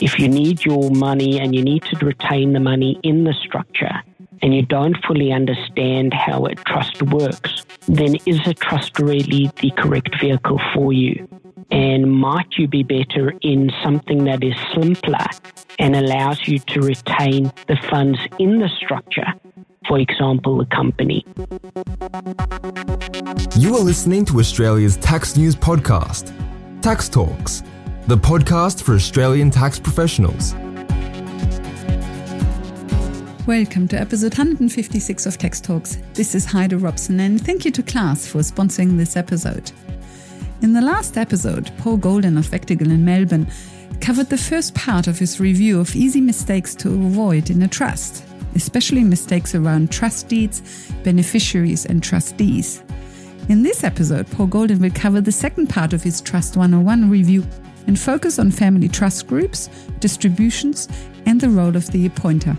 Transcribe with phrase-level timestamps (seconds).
[0.00, 4.02] If you need your money and you need to retain the money in the structure
[4.42, 9.70] and you don't fully understand how a trust works, then is a trust really the
[9.72, 11.26] correct vehicle for you?
[11.70, 15.26] And might you be better in something that is simpler
[15.78, 19.34] and allows you to retain the funds in the structure?
[19.88, 21.24] For example, the company.
[23.56, 26.32] You are listening to Australia's tax news podcast,
[26.86, 27.64] Tax Talks,
[28.06, 30.54] the podcast for Australian tax professionals.
[33.44, 35.98] Welcome to episode 156 of Tax Talks.
[36.14, 39.72] This is Heide Robson, and thank you to Class for sponsoring this episode.
[40.62, 43.48] In the last episode, Paul Goldin of Vectigal in Melbourne
[44.00, 48.24] covered the first part of his review of easy mistakes to avoid in a trust,
[48.54, 52.84] especially mistakes around trust deeds, beneficiaries, and trustees.
[53.48, 57.46] In this episode, Paul Goldin will cover the second part of his Trust 101 review
[57.86, 59.68] and focus on family trust groups,
[60.00, 60.88] distributions,
[61.26, 62.56] and the role of the appointer.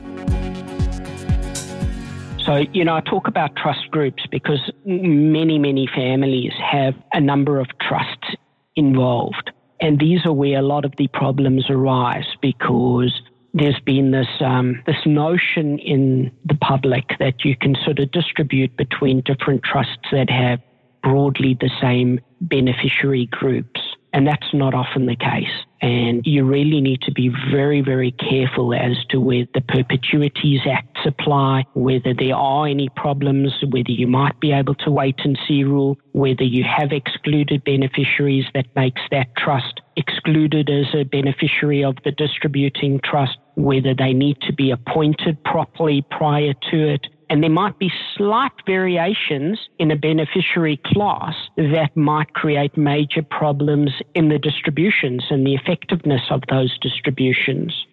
[2.45, 7.59] So, you know, I talk about trust groups because many, many families have a number
[7.59, 8.35] of trusts
[8.77, 9.51] involved.
[9.81, 13.11] And these are where a lot of the problems arise because
[13.53, 18.75] there's been this um, this notion in the public that you can sort of distribute
[18.77, 20.61] between different trusts that have
[21.07, 23.81] broadly the same beneficiary groups.
[24.13, 25.51] And that's not often the case.
[25.81, 31.01] And you really need to be very, very careful as to where the Perpetuities Acts
[31.05, 35.63] apply, whether there are any problems, whether you might be able to wait and see
[35.63, 41.97] rule, whether you have excluded beneficiaries that makes that trust excluded as a beneficiary of
[42.05, 47.49] the distributing trust, whether they need to be appointed properly prior to it, and there
[47.49, 54.39] might be slight variations in a beneficiary class that might create major problems in the
[54.39, 57.85] distributions and the effectiveness of those distributions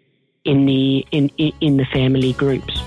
[0.45, 1.29] in the, in,
[1.61, 2.81] in the family groups.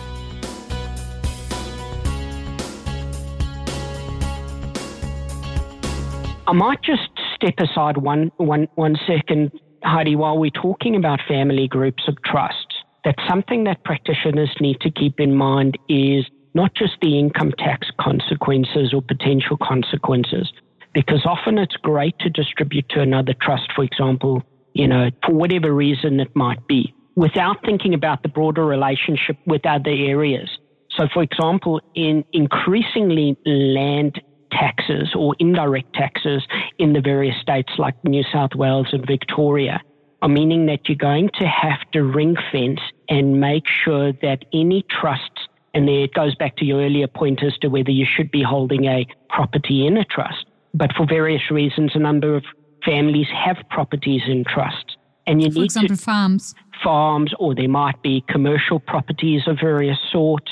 [6.47, 9.51] I might just step aside one, one, one second,
[9.83, 12.75] Heide, while we're talking about family groups of trusts.
[13.03, 17.87] That something that practitioners need to keep in mind is not just the income tax
[17.99, 20.51] consequences or potential consequences,
[20.93, 24.41] because often it's great to distribute to another trust, for example,
[24.73, 29.65] you know, for whatever reason it might be, without thinking about the broader relationship with
[29.65, 30.49] other areas.
[30.95, 34.21] So, for example, in increasingly land
[34.51, 36.43] taxes or indirect taxes
[36.79, 39.81] in the various states like New South Wales and Victoria,
[40.21, 42.79] are meaning that you're going to have to ring fence
[43.09, 45.36] and make sure that any trusts
[45.77, 48.41] and there it goes back to your earlier point as to whether you should be
[48.41, 50.47] holding a property in a trust.
[50.73, 52.43] But for various reasons, a number of
[52.83, 54.97] families have properties in trust.
[55.27, 56.55] And you for need example, to, farms.
[56.83, 60.49] Farms, or there might be commercial properties of various sorts.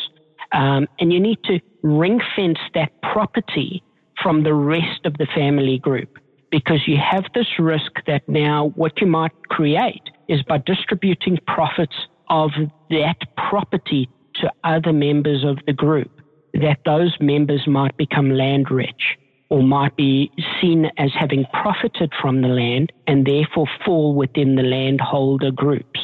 [0.52, 3.81] Um, and you need to ring fence that property
[4.22, 6.19] from the rest of the family group
[6.52, 11.96] because you have this risk that now what you might create is by distributing profits
[12.30, 12.52] of
[12.92, 13.18] that
[13.50, 14.07] property
[14.41, 16.12] to other members of the group
[16.53, 19.18] that those members might become land rich
[19.50, 24.63] or might be seen as having profited from the land and therefore fall within the
[24.63, 26.00] landholder groups.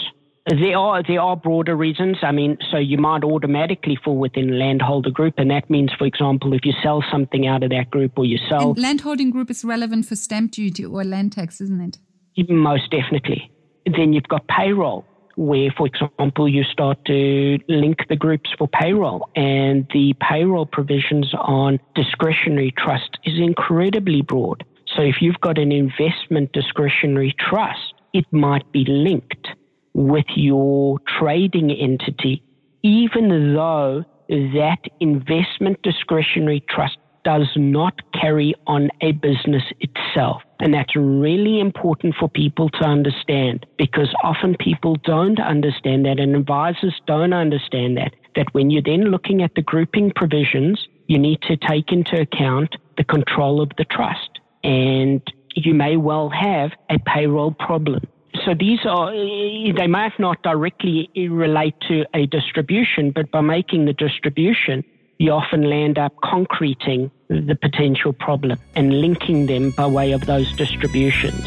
[0.47, 2.18] There are there are broader reasons.
[2.24, 6.06] I mean, so you might automatically fall within a landholder group, and that means, for
[6.06, 9.52] example, if you sell something out of that group or you sell and landholding group
[9.52, 12.50] is relevant for stamp duty or land tax, isn't it?
[12.50, 13.52] Most definitely.
[13.86, 15.06] Then you've got payroll
[15.41, 19.28] where, for example, you start to link the groups for payroll.
[19.35, 24.63] And the payroll provisions on discretionary trust is incredibly broad.
[24.85, 29.47] So if you've got an investment discretionary trust, it might be linked
[29.94, 32.44] with your trading entity,
[32.84, 40.42] even though that investment discretionary trust does not carry on a business itself.
[40.59, 46.35] And that's really important for people to understand because often people don't understand that and
[46.35, 48.14] advisors don't understand that.
[48.35, 52.76] That when you're then looking at the grouping provisions, you need to take into account
[52.97, 54.40] the control of the trust.
[54.64, 55.22] And
[55.56, 58.08] you may well have a payroll problem.
[58.46, 63.94] So these are, they might not directly relate to a distribution, but by making the
[63.94, 64.84] distribution,
[65.22, 70.52] you often land up concreting the potential problem and linking them by way of those
[70.53, 71.46] distributions.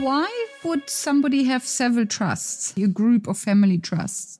[0.00, 4.38] Why would somebody have several trusts, a group of family trusts?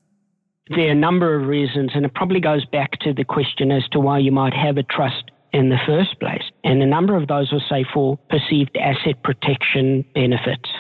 [0.71, 3.87] There are a number of reasons, and it probably goes back to the question as
[3.91, 6.43] to why you might have a trust in the first place.
[6.65, 10.71] And a number of those will say for perceived asset protection benefits,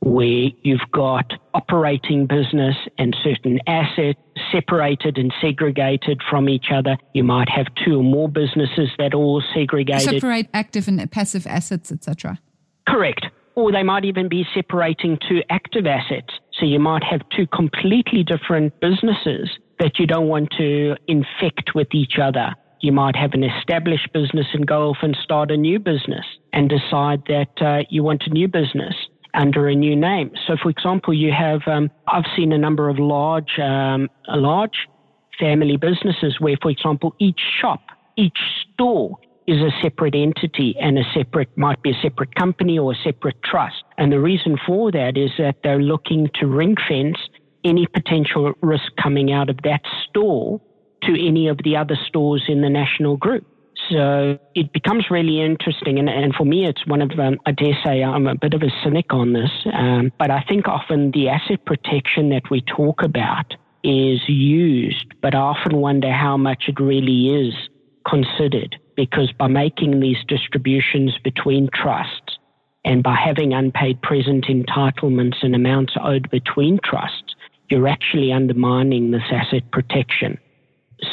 [0.00, 4.18] where you've got operating business and certain assets
[4.50, 6.96] separated and segregated from each other.
[7.12, 10.20] You might have two or more businesses that all segregated.
[10.20, 12.38] Separate active and passive assets, etc.
[12.88, 13.26] Correct.
[13.56, 16.32] Or they might even be separating two active assets.
[16.58, 21.88] So you might have two completely different businesses that you don't want to infect with
[21.92, 22.54] each other.
[22.80, 26.24] You might have an established business in golf and start a new business
[26.54, 28.94] and decide that uh, you want a new business
[29.34, 30.30] under a new name.
[30.46, 34.88] So, for example, you have, um, I've seen a number of large, um, large
[35.38, 37.80] family businesses where, for example, each shop,
[38.16, 38.38] each
[38.72, 42.96] store is a separate entity and a separate, might be a separate company or a
[43.02, 43.82] separate trust.
[43.98, 47.16] And the reason for that is that they're looking to ring fence
[47.64, 50.60] any potential risk coming out of that store
[51.02, 53.46] to any of the other stores in the national group.
[53.90, 55.98] So it becomes really interesting.
[55.98, 58.62] And, and for me, it's one of, um, I dare say, I'm a bit of
[58.62, 59.50] a cynic on this.
[59.72, 65.34] Um, but I think often the asset protection that we talk about is used, but
[65.34, 67.54] I often wonder how much it really is
[68.08, 68.76] considered.
[68.96, 72.38] Because by making these distributions between trusts
[72.84, 77.34] and by having unpaid present entitlements and amounts owed between trusts,
[77.70, 80.38] you're actually undermining this asset protection.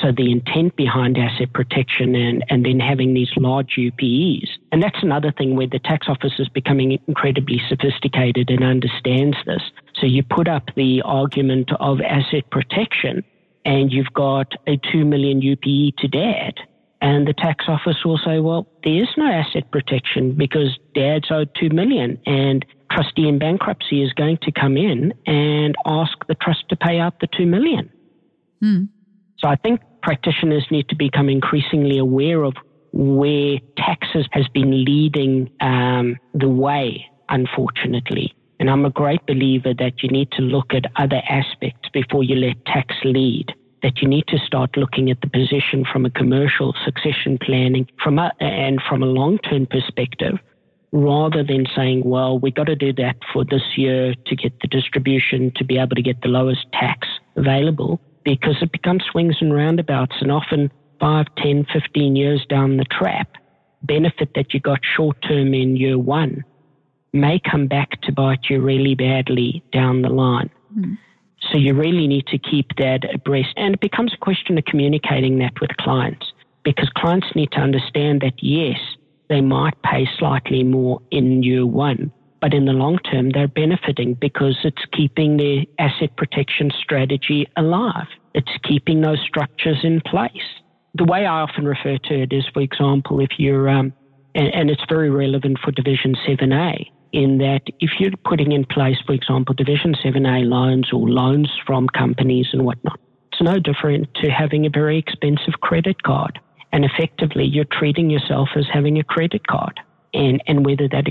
[0.02, 5.02] So the intent behind asset protection and, and then having these large UPEs, and that's
[5.02, 9.62] another thing where the tax office is becoming incredibly sophisticated and understands this.
[9.96, 13.24] So you put up the argument of asset protection
[13.66, 16.56] and you've got a 2 million UPE to dad.
[17.00, 21.50] And the tax office will say, well, there is no asset protection because dad's owed
[21.60, 26.64] 2 million and trustee in bankruptcy is going to come in and ask the trust
[26.70, 27.92] to pay out the 2 million.
[28.62, 28.86] Hmm.
[29.40, 32.54] So I think practitioners need to become increasingly aware of
[32.92, 38.34] where taxes has been leading um, the way, unfortunately.
[38.60, 42.36] And I'm a great believer that you need to look at other aspects before you
[42.36, 43.54] let tax lead.
[43.84, 48.18] That you need to start looking at the position from a commercial succession planning from
[48.18, 50.40] a, and from a long term perspective,
[50.92, 54.68] rather than saying, well, we've got to do that for this year to get the
[54.68, 59.54] distribution to be able to get the lowest tax available because it becomes swings and
[59.54, 60.70] roundabouts and often
[61.00, 63.30] 5, 10, 15 years down the trap,
[63.84, 66.44] benefit that you got short term in year one
[67.14, 70.50] may come back to bite you really badly down the line.
[70.78, 70.98] Mm.
[71.40, 73.54] So you really need to keep that abreast.
[73.56, 76.34] And it becomes a question of communicating that with clients
[76.66, 78.78] because clients need to understand that yes,
[79.30, 82.12] they might pay slightly more in year one,
[82.42, 88.08] but in the long term, they're benefiting because it's keeping their asset protection strategy alive.
[88.34, 90.32] It's keeping those structures in place.
[90.96, 93.94] The way I often refer to it is, for example, if you're, um,
[94.36, 98.98] and, and it's very relevant for Division 7A, in that if you're putting in place,
[99.06, 103.00] for example, Division 7A loans or loans from companies and whatnot,
[103.32, 106.40] it's no different to having a very expensive credit card.
[106.72, 109.80] And effectively, you're treating yourself as having a credit card
[110.14, 111.08] and, and whether that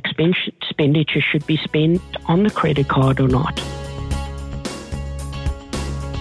[0.77, 3.57] expenditure should be spent on the credit card or not.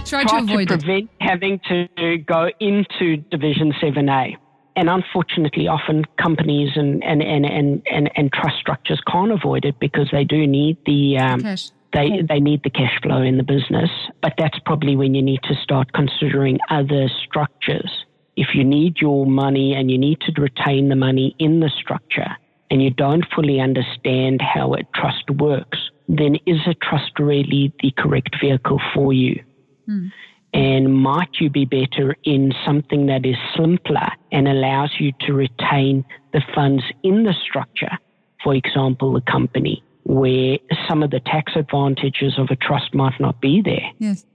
[0.05, 1.09] Try, Try to, avoid to prevent it.
[1.19, 4.37] having to go into Division 7A.
[4.77, 9.79] And unfortunately, often companies and, and, and, and, and, and trust structures can't avoid it
[9.79, 11.71] because they do need the, um, cash.
[11.93, 13.89] They, they need the cash flow in the business.
[14.21, 17.89] But that's probably when you need to start considering other structures.
[18.35, 22.35] If you need your money and you need to retain the money in the structure,
[22.69, 27.91] and you don't fully understand how a trust works, then is a trust really the
[27.97, 29.43] correct vehicle for you?
[29.89, 30.11] Mm.
[30.53, 36.05] And might you be better in something that is simpler and allows you to retain
[36.31, 37.97] the funds in the structure?
[38.43, 40.57] For example, the company, where
[40.87, 43.91] some of the tax advantages of a trust might not be there.
[43.99, 44.25] Yes.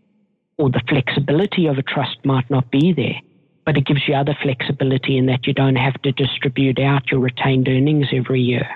[0.59, 3.21] Or the flexibility of a trust might not be there
[3.65, 7.21] but it gives you other flexibility in that you don't have to distribute out your
[7.21, 8.69] retained earnings every year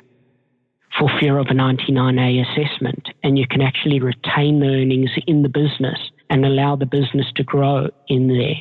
[0.98, 3.08] for fear of a 99A assessment.
[3.22, 5.98] And you can actually retain the earnings in the business
[6.30, 8.54] and allow the business to grow in there.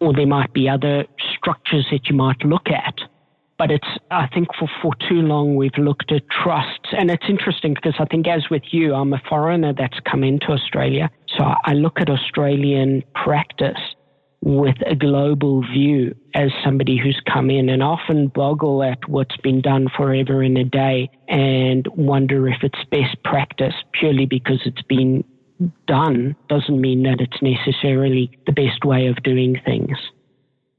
[0.00, 1.04] Or there might be other
[1.36, 2.94] structures that you might look at.
[3.58, 6.90] But it's, I think for, for too long we've looked at trusts.
[6.96, 10.52] And it's interesting because I think, as with you, I'm a foreigner that's come into
[10.52, 11.10] Australia.
[11.36, 13.96] So I look at Australian practice
[14.40, 19.60] with a global view as somebody who's come in and often boggle at what's been
[19.60, 25.24] done forever in a day and wonder if it's best practice purely because it's been
[25.86, 29.98] done doesn't mean that it's necessarily the best way of doing things.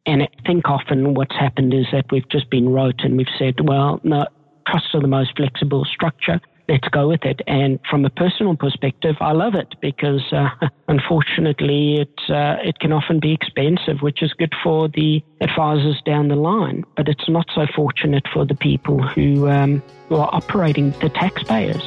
[0.06, 3.56] And I think often what's happened is that we've just been rote and we've said,
[3.62, 4.26] well, no,
[4.70, 6.40] trusts are the most flexible structure.
[6.68, 7.42] Let's go with it.
[7.48, 10.50] And from a personal perspective, I love it because uh,
[10.88, 16.28] unfortunately it, uh, it can often be expensive, which is good for the advisors down
[16.28, 16.84] the line.
[16.96, 21.84] But it's not so fortunate for the people who, um, who are operating, the taxpayers.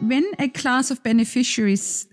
[0.00, 2.08] When a class of beneficiaries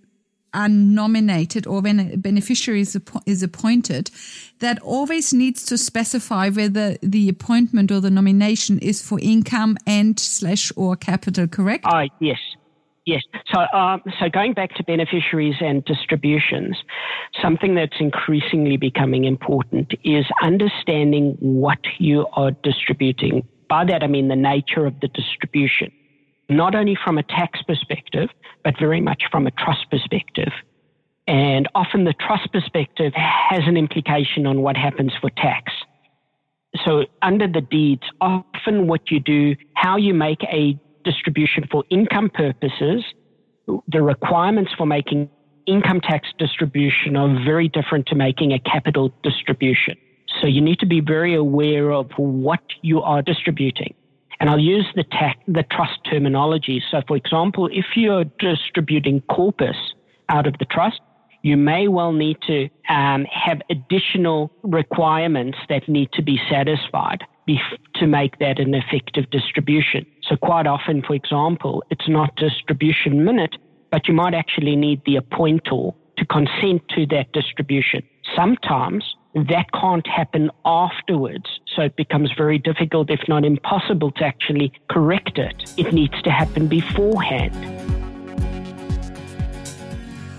[0.54, 4.12] are nominated or when a beneficiary is appointed,
[4.60, 10.20] that always needs to specify whether the appointment or the nomination is for income and
[10.20, 11.86] slash or capital, correct?
[11.86, 12.38] Uh, yes.
[13.06, 13.24] Yes.
[13.52, 16.78] So, um, so going back to beneficiaries and distributions,
[17.42, 23.48] something that's increasingly becoming important is understanding what you are distributing.
[23.68, 25.92] By that, I mean the nature of the distribution
[26.50, 28.30] not only from a tax perspective,
[28.64, 30.52] but very much from a trust perspective.
[31.30, 35.72] And often the trust perspective has an implication on what happens for tax.
[36.84, 42.32] So, under the deeds, often what you do, how you make a distribution for income
[42.34, 43.04] purposes,
[43.88, 45.30] the requirements for making
[45.68, 49.96] income tax distribution are very different to making a capital distribution.
[50.42, 53.94] So, you need to be very aware of what you are distributing.
[54.40, 56.82] And I'll use the, tax, the trust terminology.
[56.90, 59.78] So, for example, if you're distributing corpus
[60.30, 61.02] out of the trust,
[61.42, 67.24] you may well need to um, have additional requirements that need to be satisfied
[67.96, 70.06] to make that an effective distribution.
[70.22, 73.56] So, quite often, for example, it's not distribution minute,
[73.92, 78.04] but you might actually need the appointor to consent to that distribution.
[78.36, 81.60] Sometimes that can't happen afterwards.
[81.76, 85.74] So it becomes very difficult, if not impossible, to actually correct it.
[85.78, 87.99] It needs to happen beforehand.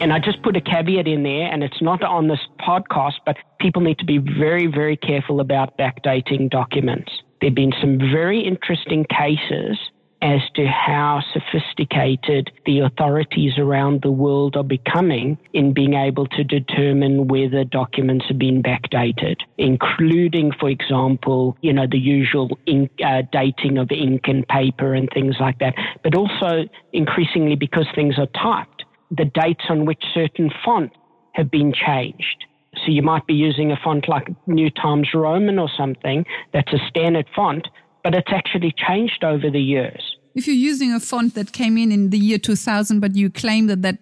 [0.01, 3.37] And I just put a caveat in there, and it's not on this podcast, but
[3.61, 7.13] people need to be very, very careful about backdating documents.
[7.41, 9.77] There have been some very interesting cases
[10.23, 16.45] as to how sophisticated the authorities around the world are becoming in being able to
[16.45, 23.23] determine whether documents have been backdated, including, for example, you know, the usual ink, uh,
[23.33, 28.27] dating of ink and paper and things like that, but also increasingly because things are
[28.27, 28.80] typed,
[29.11, 30.97] the dates on which certain fonts
[31.33, 32.45] have been changed.
[32.77, 36.79] So you might be using a font like New Times Roman or something that's a
[36.89, 37.67] standard font,
[38.05, 40.17] but it's actually changed over the years.
[40.35, 43.67] If you're using a font that came in in the year 2000, but you claim
[43.67, 43.99] that that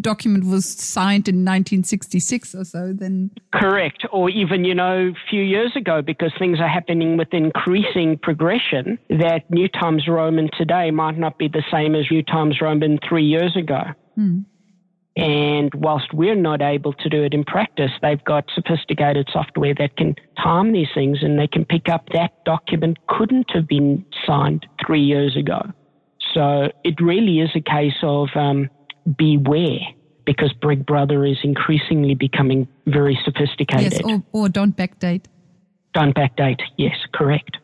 [0.00, 3.30] document was signed in 1966 or so, then.
[3.52, 4.06] Correct.
[4.10, 8.98] Or even, you know, a few years ago, because things are happening with increasing progression,
[9.10, 13.24] that New Times Roman today might not be the same as New Times Roman three
[13.24, 13.82] years ago.
[14.16, 14.40] Hmm.
[15.16, 19.96] And whilst we're not able to do it in practice, they've got sophisticated software that
[19.96, 24.66] can time these things and they can pick up that document couldn't have been signed
[24.84, 25.72] three years ago.
[26.34, 28.68] So it really is a case of um,
[29.16, 29.78] beware
[30.26, 33.92] because Big Brother is increasingly becoming very sophisticated.
[33.94, 35.24] Yes, or, or don't backdate.
[35.94, 37.56] Don't backdate, yes, correct.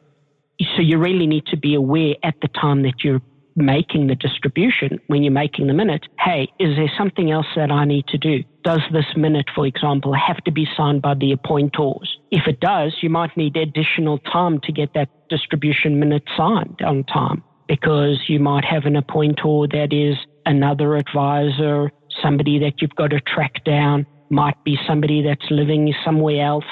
[0.76, 3.20] So you really need to be aware at the time that you're
[3.56, 7.84] making the distribution, when you're making the minute, hey, is there something else that I
[7.84, 8.42] need to do?
[8.64, 12.18] Does this minute, for example, have to be signed by the appointors?
[12.30, 17.04] If it does, you might need additional time to get that distribution minute signed on
[17.04, 20.16] time because you might have an appointor that is
[20.46, 21.90] another advisor,
[22.20, 26.64] somebody that you've got to track down, might be somebody that's living somewhere else.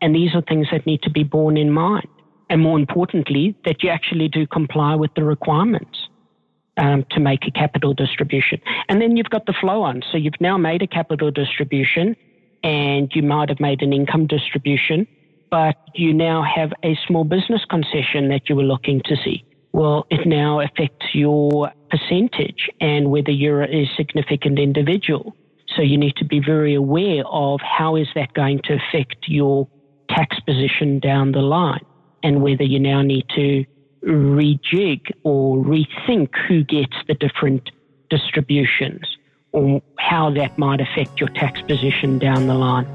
[0.00, 2.08] And these are things that need to be borne in mind.
[2.50, 5.98] And more importantly, that you actually do comply with the requirements
[6.76, 8.60] um, to make a capital distribution.
[8.88, 10.02] And then you've got the flow on.
[10.10, 12.16] So you've now made a capital distribution
[12.62, 15.06] and you might have made an income distribution,
[15.50, 19.44] but you now have a small business concession that you were looking to see.
[19.72, 25.36] Well, it now affects your percentage and whether you're a significant individual.
[25.76, 29.68] So you need to be very aware of how is that going to affect your
[30.08, 31.84] tax position down the line
[32.22, 33.64] and whether you now need to
[34.06, 37.70] rejig or rethink who gets the different
[38.10, 39.16] distributions
[39.52, 42.86] or how that might affect your tax position down the line.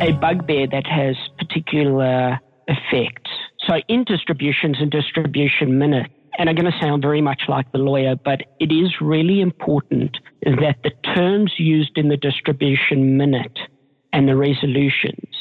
[0.00, 3.30] A bugbear that has particular effects.
[3.66, 7.78] So, in distributions and distribution minute, and I'm going to sound very much like the
[7.78, 13.58] lawyer, but it is really important that the terms used in the distribution minute
[14.14, 15.34] and the resolutions.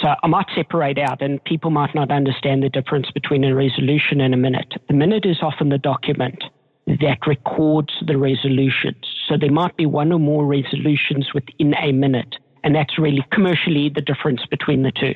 [0.00, 4.20] So I might separate out, and people might not understand the difference between a resolution
[4.20, 4.72] and a minute.
[4.86, 6.42] The minute is often the document,
[6.86, 9.04] that records the resolutions.
[9.28, 12.36] So there might be one or more resolutions within a minute.
[12.64, 15.14] And that's really commercially the difference between the two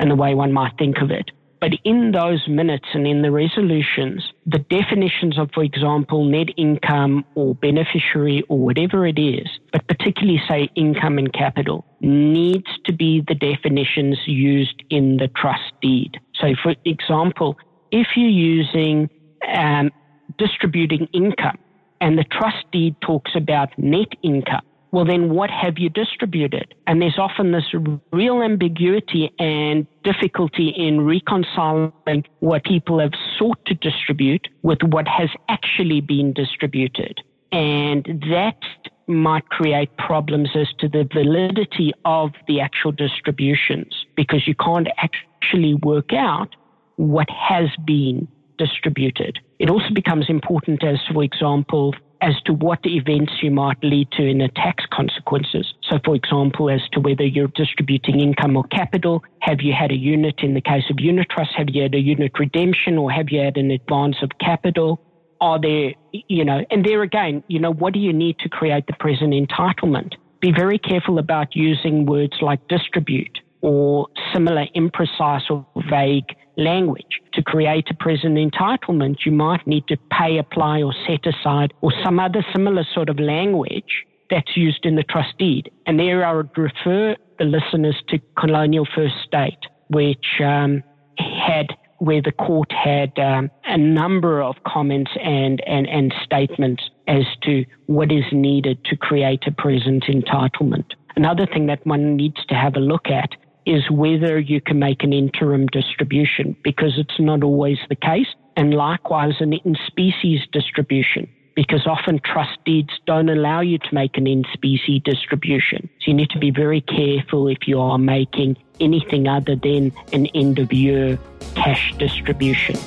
[0.00, 1.30] and the way one might think of it.
[1.60, 7.24] But in those minutes and in the resolutions, the definitions of, for example, net income
[7.34, 13.24] or beneficiary or whatever it is, but particularly say income and capital, needs to be
[13.26, 16.18] the definitions used in the trust deed.
[16.40, 17.58] So, for example,
[17.90, 19.10] if you're using
[19.52, 19.90] um,
[20.38, 21.58] distributing income
[22.00, 26.74] and the trust deed talks about net income, well, then what have you distributed?
[26.86, 27.74] And there's often this
[28.12, 35.28] real ambiguity and difficulty in reconciling what people have sought to distribute with what has
[35.48, 37.20] actually been distributed.
[37.52, 38.60] And that
[39.06, 45.74] might create problems as to the validity of the actual distributions because you can't actually
[45.74, 46.54] work out
[46.96, 48.28] what has been
[48.58, 49.38] distributed.
[49.58, 54.24] It also becomes important as, for example, as to what events you might lead to
[54.24, 55.72] in the tax consequences.
[55.88, 59.96] So, for example, as to whether you're distributing income or capital, have you had a
[59.96, 63.30] unit in the case of unit trust, have you had a unit redemption, or have
[63.30, 65.00] you had an advance of capital?
[65.40, 68.86] Are there, you know, and there again, you know, what do you need to create
[68.88, 70.14] the present entitlement?
[70.40, 77.20] Be very careful about using words like distribute or similar imprecise or vague language.
[77.38, 81.92] To create a present entitlement, you might need to pay, apply, or set aside, or
[82.02, 85.70] some other similar sort of language that's used in the trust deed.
[85.86, 90.82] And there I would refer the listeners to Colonial First State, which um,
[91.16, 97.22] had where the court had um, a number of comments and, and, and statements as
[97.44, 100.86] to what is needed to create a present entitlement.
[101.14, 103.30] Another thing that one needs to have a look at
[103.68, 108.28] is whether you can make an interim distribution because it's not always the case.
[108.56, 114.16] And likewise, an in species distribution because often trust deeds don't allow you to make
[114.16, 115.90] an in specie distribution.
[116.00, 120.26] So you need to be very careful if you are making anything other than an
[120.34, 121.18] end of year
[121.54, 122.78] cash distribution.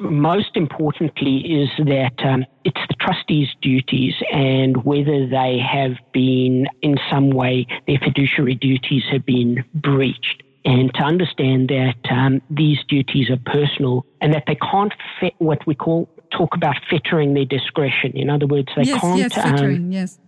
[0.00, 6.98] Most importantly is that um, it's the trustees' duties and whether they have been, in
[7.10, 10.42] some way, their fiduciary duties have been breached.
[10.64, 15.66] And to understand that um, these duties are personal and that they can't fit what
[15.66, 18.12] we call talk about fettering their discretion.
[18.14, 19.18] In other words, they yes, can't.
[19.18, 20.18] Yes, fettering, um, yes.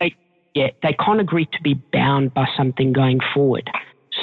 [0.00, 0.14] They,
[0.54, 3.68] yeah, they can't agree to be bound by something going forward.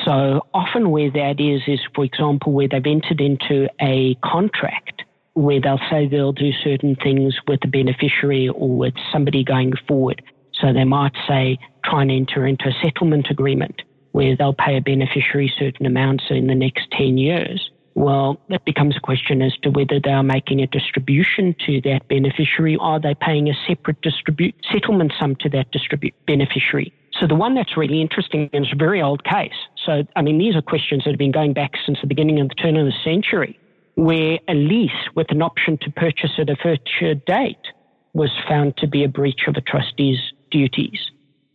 [0.07, 5.59] So often, where that is, is for example, where they've entered into a contract where
[5.59, 10.23] they'll say they'll do certain things with the beneficiary or with somebody going forward.
[10.53, 13.81] So they might say, try and enter into a settlement agreement
[14.13, 17.69] where they'll pay a beneficiary certain amounts in the next 10 years.
[17.93, 22.07] Well, that becomes a question as to whether they are making a distribution to that
[22.07, 26.93] beneficiary are they paying a separate distribute settlement sum to that distribute beneficiary.
[27.19, 29.53] So the one that's really interesting is a very old case.
[29.85, 32.49] So, I mean, these are questions that have been going back since the beginning of
[32.49, 33.59] the turn of the century
[33.95, 37.57] where a lease with an option to purchase at a future date
[38.13, 40.19] was found to be a breach of a trustee's
[40.51, 41.09] duties.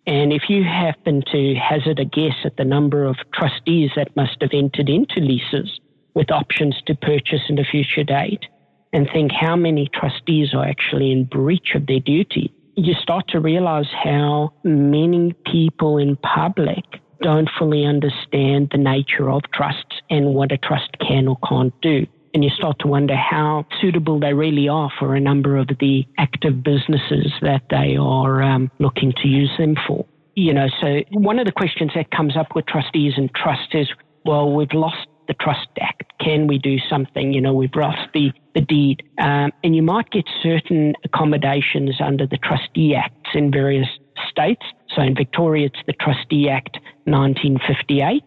[0.09, 4.39] And if you happen to hazard a guess at the number of trustees that must
[4.41, 5.81] have entered into leases
[6.15, 8.47] with options to purchase at a future date,
[8.93, 13.41] and think how many trustees are actually in breach of their duty, you start to
[13.41, 16.85] realize how many people in public
[17.21, 22.07] don't fully understand the nature of trusts and what a trust can or can't do
[22.35, 26.07] and you start to wonder how suitable they really are for a number of the
[26.19, 30.07] active businesses that they are um, looking to use them for.
[30.35, 33.89] You know, so one of the questions that comes up with trustees and trusts is,
[34.25, 36.13] well, we've lost the Trust Act.
[36.21, 37.33] Can we do something?
[37.33, 39.03] You know, we've lost the, the deed.
[39.19, 43.89] Um, and you might get certain accommodations under the Trustee Acts in various
[44.29, 44.63] states.
[44.95, 48.23] So in Victoria, it's the Trustee Act 1958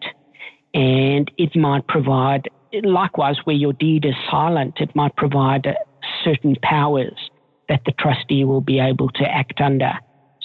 [0.74, 2.48] and it might provide
[2.84, 5.66] likewise, where your deed is silent, it might provide
[6.24, 7.30] certain powers
[7.68, 9.92] that the trustee will be able to act under.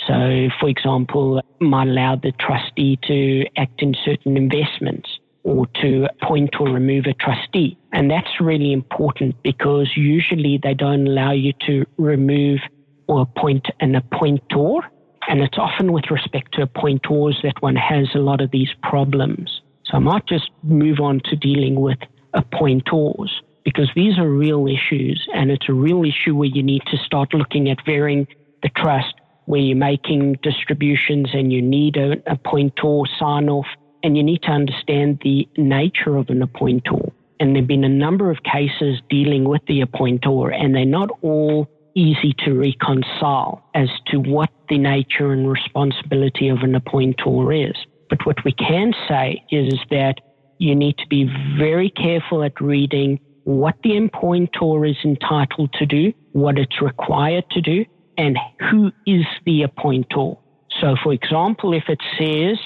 [0.08, 5.10] So, for example, might allow the trustee to act in certain investments
[5.44, 7.78] or to appoint or remove a trustee.
[7.94, 12.60] And that's really important because usually they don't allow you to remove
[13.08, 14.82] or appoint an appointor.
[15.28, 19.62] And it's often with respect to appointors that one has a lot of these problems.
[19.86, 22.00] So I might just move on to dealing with
[22.34, 26.98] appointors because these are real issues and it's a real issue where you need to
[26.98, 28.28] start looking at varying
[28.64, 29.14] the trust
[29.46, 33.66] where you're making distributions and you need an appointor sign off
[34.04, 37.12] and you need to understand the nature of an appointor
[37.42, 41.10] And there have been a number of cases dealing with the appointor, and they're not
[41.24, 47.76] all easy to reconcile as to what the nature and responsibility of an appointor is.
[48.12, 50.22] But what we can say is that
[50.60, 56.14] you need to be very careful at reading what the appointor is entitled to do,
[56.34, 57.86] what it's required to do,
[58.20, 58.38] and
[58.70, 60.38] who is the appointor.
[60.80, 62.60] So, for example, if it says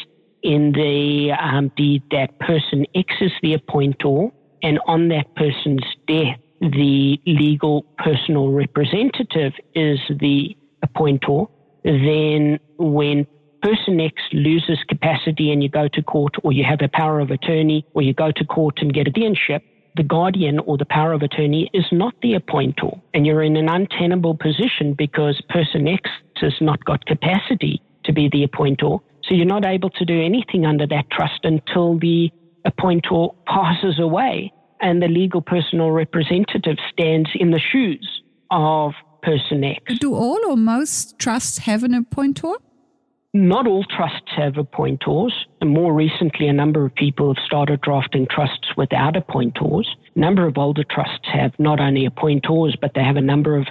[0.46, 1.72] in the um,
[2.12, 4.32] that person X is the appointor,
[4.62, 10.56] and on that person's death, the legal personal representative is the
[10.86, 11.50] appointor,
[11.84, 13.26] then when
[13.64, 17.32] person X loses capacity and you go to court or you have a power of
[17.32, 19.64] attorney or you go to court and get a guardianship,
[19.96, 23.02] the guardian or the power of attorney is not the appointor.
[23.16, 28.30] And you're in an untenable position because person X has not got capacity to be
[28.30, 29.00] the appointor.
[29.28, 32.32] So you're not able to do anything under that trust until the
[32.66, 39.98] appointor passes away and the legal personal representative stands in the shoes of person X.
[40.00, 42.56] Do all or most trusts have an appointor?
[43.34, 45.34] Not all trusts have appointors.
[45.60, 49.94] And more recently, a number of people have started drafting trusts without appointors.
[50.16, 53.68] A number of older trusts have not only appointors, but they have a number of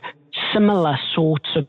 [0.52, 1.66] similar sorts of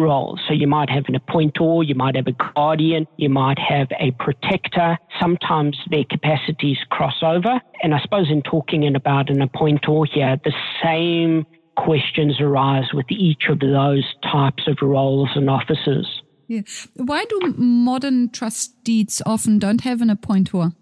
[0.00, 0.40] roles.
[0.46, 4.10] So you might have an appointor, you might have a guardian, you might have a
[4.12, 4.98] protector.
[5.20, 7.60] Sometimes their capacities cross over.
[7.82, 10.52] And I suppose in talking about an appointor here, the
[10.82, 16.22] same questions arise with each of those types of roles and offices.
[16.48, 16.62] Yeah.
[16.96, 20.74] Why do modern trust deeds often don't have an appointor?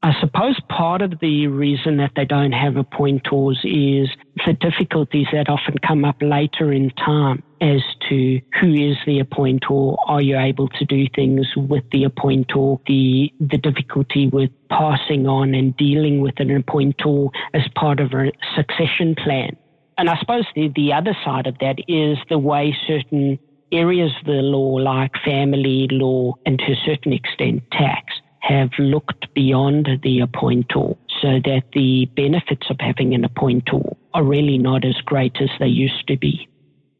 [0.00, 4.08] I suppose part of the reason that they don't have appointors is
[4.46, 9.96] the difficulties that often come up later in time as to who is the appointor,
[10.06, 15.52] are you able to do things with the appointor, the, the difficulty with passing on
[15.52, 19.56] and dealing with an appointor as part of a succession plan.
[19.96, 23.40] And I suppose the, the other side of that is the way certain
[23.72, 29.32] areas of the law, like family law and to a certain extent tax, have looked
[29.34, 34.96] beyond the appointor so that the benefits of having an appointor are really not as
[35.04, 36.48] great as they used to be.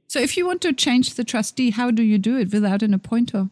[0.08, 2.98] So, if you want to change the trustee, how do you do it without an
[2.98, 3.50] appointor?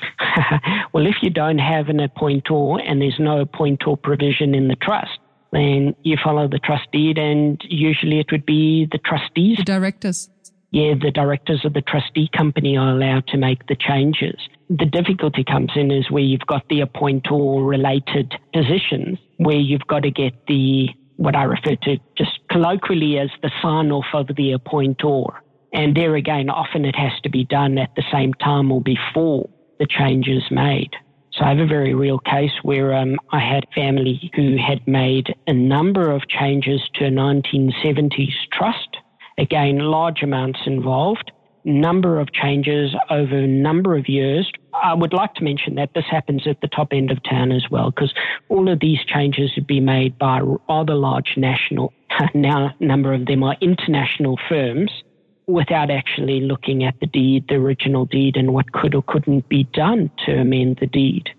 [0.92, 5.18] well, if you don't have an appointor and there's no appointor provision in the trust,
[5.52, 9.56] then you follow the trustee, and usually it would be the trustees.
[9.58, 10.28] The directors
[10.76, 14.36] yeah, the directors of the trustee company are allowed to make the changes.
[14.68, 20.00] The difficulty comes in is where you've got the appointor related positions, where you've got
[20.00, 24.54] to get the, what I refer to just colloquially as the sign off of the
[24.54, 25.38] appointor.
[25.72, 29.48] And there again, often it has to be done at the same time or before
[29.78, 30.90] the change is made.
[31.32, 35.34] So I have a very real case where um, I had family who had made
[35.46, 38.96] a number of changes to a 1970s trust
[39.38, 41.30] Again, large amounts involved,
[41.66, 44.50] number of changes over a number of years.
[44.72, 47.64] I would like to mention that this happens at the top end of town as
[47.70, 48.14] well, because
[48.48, 51.92] all of these changes would be made by rather large national,
[52.34, 54.90] now a number of them are international firms,
[55.48, 59.64] without actually looking at the deed, the original deed, and what could or couldn't be
[59.72, 61.30] done to amend the deed.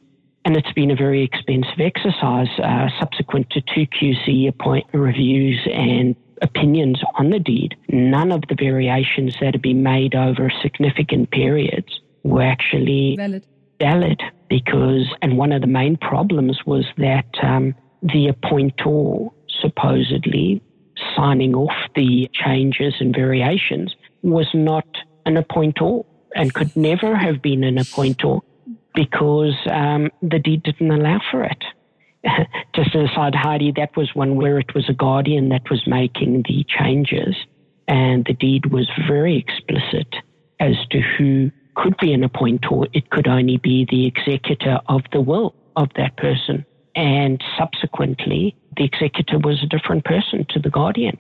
[0.46, 6.16] And it's been a very expensive exercise uh, subsequent to two QC appoint reviews and
[6.42, 12.00] opinions on the deed, none of the variations that have been made over significant periods
[12.24, 13.46] were actually valid.
[13.80, 20.62] valid because, and one of the main problems was that um, the appointor supposedly
[21.16, 24.88] signing off the changes and variations was not
[25.26, 28.42] an appointor and could never have been an appointor
[28.94, 31.64] because um, the deed didn't allow for it.
[32.76, 36.44] just an aside, Heide, that was one where it was a guardian that was making
[36.48, 37.36] the changes,
[37.88, 40.16] and the deed was very explicit
[40.60, 42.88] as to who could be an appointor.
[42.94, 46.66] It could only be the executor of the will of that person.
[46.96, 51.18] And subsequently, the executor was a different person to the guardian.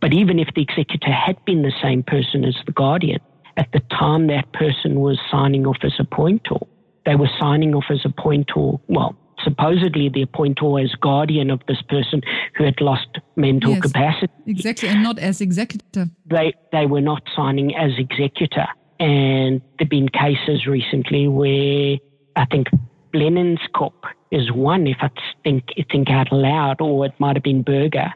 [0.00, 3.18] But even if the executor had been the same person as the guardian,
[3.56, 6.64] at the time that person was signing off as appointor,
[7.04, 12.22] they were signing off as appointor, well, supposedly the appointor as guardian of this person
[12.56, 14.32] who had lost mental yes, capacity.
[14.46, 16.08] Exactly, and not as executor.
[16.26, 18.66] They they were not signing as executor.
[18.98, 21.98] And there've been cases recently where
[22.36, 22.68] I think
[23.12, 25.10] Lennon's Corp is one, if I
[25.44, 28.12] think think out loud, or it might have been Berger,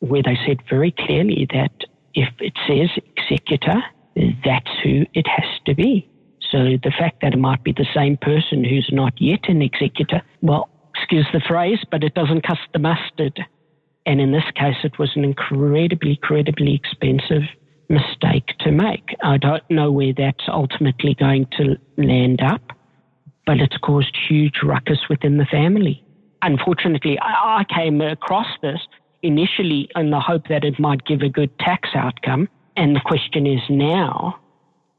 [0.00, 1.72] where they said very clearly that
[2.14, 3.82] if it says executor,
[4.44, 6.08] that's who it has to be.
[6.54, 10.22] So the fact that it might be the same person who's not yet an executor,
[10.40, 13.44] well, excuse the phrase, but it doesn't cut the mustard.
[14.06, 17.42] And in this case, it was an incredibly, incredibly expensive
[17.88, 19.16] mistake to make.
[19.24, 22.62] I don't know where that's ultimately going to land up,
[23.46, 26.04] but it's caused huge ruckus within the family.
[26.42, 28.78] Unfortunately, I came across this
[29.22, 32.48] initially in the hope that it might give a good tax outcome.
[32.76, 34.38] And the question is now,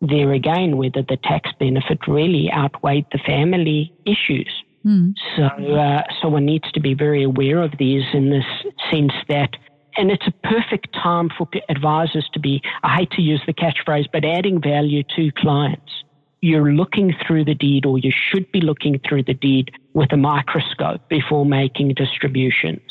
[0.02, 4.50] there again, whether the tax benefit really outweighed the family issues.
[4.86, 5.14] Mm.
[5.36, 8.46] So, uh, so one needs to be very aware of these in this
[8.92, 9.56] sense that,
[9.98, 14.08] and it's a perfect time for advisors to be, I hate to use the catchphrase,
[14.12, 16.04] but adding value to clients.
[16.42, 20.18] You're looking through the deed, or you should be looking through the deed with a
[20.18, 22.82] microscope before making distributions.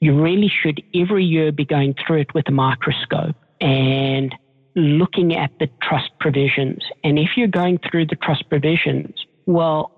[0.00, 4.34] You really should every year be going through it with a microscope and
[4.74, 6.82] looking at the trust provisions.
[7.02, 9.14] And if you're going through the trust provisions,
[9.46, 9.92] well,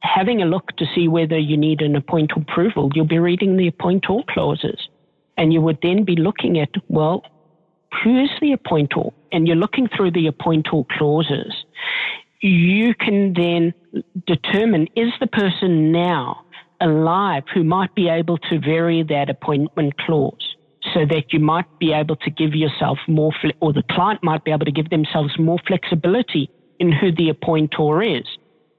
[0.00, 3.70] having a look to see whether you need an appointor approval, you'll be reading the
[3.70, 4.88] appointor clauses.
[5.36, 7.24] And you would then be looking at, well,
[8.02, 9.12] who is the appointor?
[9.32, 11.54] And you're looking through the appointor clauses.
[12.40, 13.74] You can then
[14.26, 16.44] determine is the person now
[16.80, 20.54] alive who might be able to vary that appointment clause
[20.94, 24.52] so that you might be able to give yourself more, or the client might be
[24.52, 28.26] able to give themselves more flexibility in who the appointor is.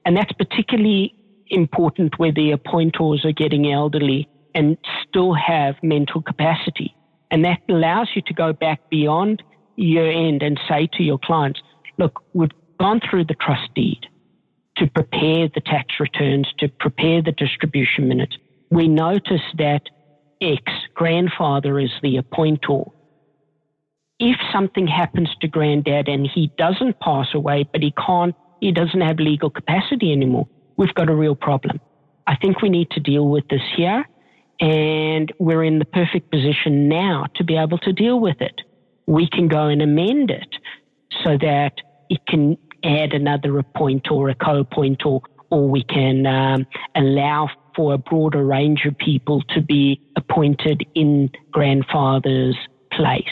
[0.06, 1.14] And that's particularly
[1.48, 6.96] important where the appointors are getting elderly and still have mental capacity.
[7.30, 9.44] And that allows you to go back beyond
[9.76, 11.62] year end and say to your clients,
[11.98, 12.50] look, we've
[12.80, 14.08] gone through the trust deed
[14.78, 18.38] to prepare the tax returns, to prepare the distribution minutes.
[18.70, 19.84] We notice that
[20.42, 22.92] X grandfather is the appointor.
[24.20, 29.02] If something happens to granddad and he doesn't pass away, but he can't he doesn't
[29.02, 31.80] have legal capacity anymore, we've got a real problem.
[32.26, 34.06] I think we need to deal with this here,
[34.60, 38.62] and we're in the perfect position now to be able to deal with it.
[39.06, 40.56] We can go and amend it
[41.24, 41.74] so that
[42.10, 45.22] it can add another appointor or a co-appointor,
[45.52, 51.30] or we can um, allow for a broader range of people to be appointed in
[51.52, 52.58] grandfather's
[52.92, 53.24] place.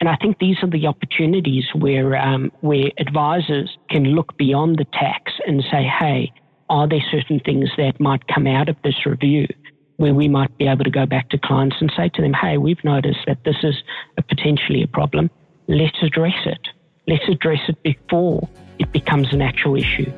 [0.00, 4.84] And I think these are the opportunities where um, where advisors can look beyond the
[4.92, 6.32] tax and say, hey,
[6.68, 9.46] are there certain things that might come out of this review
[9.96, 12.58] where we might be able to go back to clients and say to them, hey,
[12.58, 13.76] we've noticed that this is
[14.18, 15.30] a potentially a problem.
[15.68, 16.68] Let's address it.
[17.06, 20.10] Let's address it before it becomes an actual issue.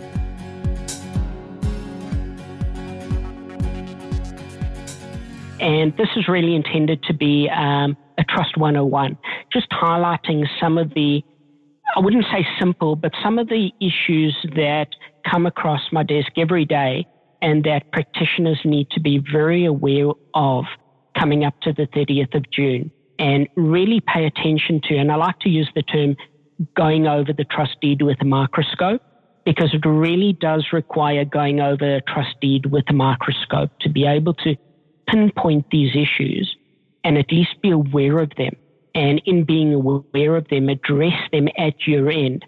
[5.61, 9.17] And this is really intended to be um, a Trust 101,
[9.53, 11.23] just highlighting some of the,
[11.97, 14.89] I wouldn't say simple, but some of the issues that
[15.31, 17.07] come across my desk every day
[17.43, 20.65] and that practitioners need to be very aware of
[21.19, 24.97] coming up to the 30th of June and really pay attention to.
[24.97, 26.17] And I like to use the term
[26.77, 29.03] going over the trust deed with a microscope
[29.45, 34.07] because it really does require going over a trust deed with a microscope to be
[34.07, 34.57] able to
[35.07, 36.57] pinpoint these issues
[37.05, 38.55] and at least be aware of them.
[38.95, 42.45] And in being aware of them, address them at your end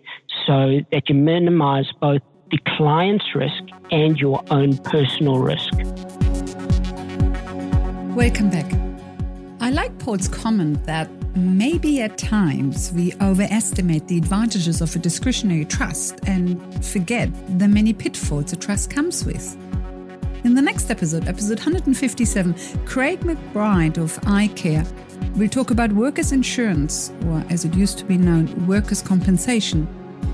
[0.46, 5.72] so that you minimize both the client's risk and your own personal risk.
[8.16, 8.72] Welcome back.
[9.60, 15.66] I like Paul's comment that maybe at times we overestimate the advantages of a discretionary
[15.66, 19.56] trust and forget the many pitfalls a trust comes with.
[20.48, 22.54] In the next episode, episode 157,
[22.86, 24.86] Craig McBride of iCare
[25.36, 29.86] will talk about workers' insurance, or as it used to be known, workers' compensation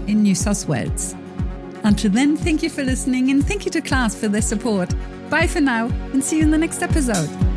[0.06, 1.16] in New South Wales.
[1.82, 4.94] Until then, thank you for listening and thank you to Class for their support.
[5.30, 7.53] Bye for now and see you in the next episode.